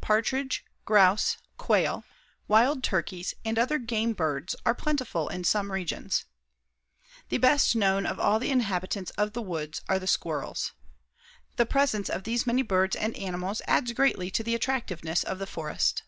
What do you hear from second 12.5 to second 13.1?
birds